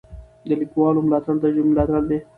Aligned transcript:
د 0.49 0.51
لیکوالو 0.61 1.05
ملاتړ 1.05 1.35
د 1.39 1.45
ژبې 1.53 1.69
ملاتړ 1.71 2.01
دی. 2.09 2.19